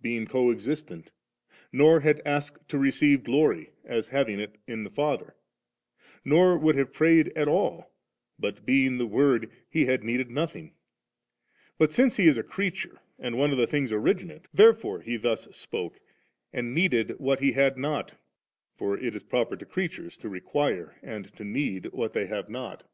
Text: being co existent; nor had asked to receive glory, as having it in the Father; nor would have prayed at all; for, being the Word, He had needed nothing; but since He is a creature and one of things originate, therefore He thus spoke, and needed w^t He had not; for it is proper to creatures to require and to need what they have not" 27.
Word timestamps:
being 0.00 0.26
co 0.26 0.50
existent; 0.50 1.12
nor 1.70 2.00
had 2.00 2.22
asked 2.24 2.66
to 2.66 2.78
receive 2.78 3.22
glory, 3.22 3.72
as 3.84 4.08
having 4.08 4.40
it 4.40 4.56
in 4.66 4.84
the 4.84 4.90
Father; 4.90 5.36
nor 6.24 6.56
would 6.56 6.74
have 6.76 6.94
prayed 6.94 7.28
at 7.36 7.46
all; 7.46 7.92
for, 8.40 8.52
being 8.52 8.96
the 8.96 9.06
Word, 9.06 9.50
He 9.68 9.84
had 9.84 10.02
needed 10.02 10.30
nothing; 10.30 10.72
but 11.76 11.92
since 11.92 12.16
He 12.16 12.26
is 12.26 12.38
a 12.38 12.42
creature 12.42 13.02
and 13.18 13.36
one 13.36 13.52
of 13.52 13.68
things 13.68 13.92
originate, 13.92 14.48
therefore 14.54 15.02
He 15.02 15.18
thus 15.18 15.44
spoke, 15.54 16.00
and 16.54 16.72
needed 16.72 17.08
w^t 17.20 17.40
He 17.40 17.52
had 17.52 17.76
not; 17.76 18.14
for 18.78 18.96
it 18.98 19.14
is 19.14 19.22
proper 19.22 19.58
to 19.58 19.66
creatures 19.66 20.16
to 20.16 20.30
require 20.30 20.98
and 21.02 21.30
to 21.36 21.44
need 21.44 21.84
what 21.92 22.14
they 22.14 22.28
have 22.28 22.48
not" 22.48 22.78
27. 22.80 22.88